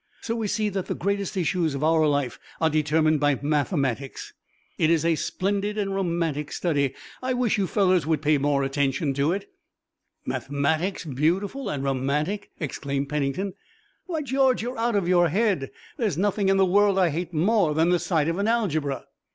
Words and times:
So 0.21 0.35
we 0.35 0.47
see 0.47 0.69
that 0.69 0.87
the 0.87 0.95
greatest 0.95 1.37
issues 1.37 1.75
of 1.75 1.83
our 1.83 2.07
life 2.07 2.39
are 2.59 2.71
determined 2.71 3.19
by 3.19 3.37
mathematics. 3.39 4.33
It's 4.79 5.05
a 5.05 5.13
splendid 5.13 5.77
and 5.77 5.93
romantic 5.93 6.51
study. 6.51 6.95
I 7.21 7.33
wish 7.33 7.59
you 7.59 7.67
fellows 7.67 8.07
would 8.07 8.23
pay 8.23 8.39
more 8.39 8.63
attention 8.63 9.13
to 9.13 9.31
it." 9.31 9.47
"Mathematics 10.25 11.05
beautiful 11.05 11.69
and 11.69 11.83
romantic!" 11.83 12.49
exclaimed 12.59 13.09
Pennington. 13.09 13.53
"Why, 14.07 14.23
George, 14.23 14.63
you're 14.63 14.75
out 14.79 14.95
of 14.95 15.07
your 15.07 15.29
head! 15.29 15.69
There's 15.97 16.17
nothing 16.17 16.49
in 16.49 16.57
the 16.57 16.65
world 16.65 16.97
I 16.97 17.09
hate 17.09 17.31
more 17.31 17.75
than 17.75 17.89
the 17.91 17.99
sight 17.99 18.27
of 18.27 18.39
an 18.39 18.47
algebra!" 18.47 19.05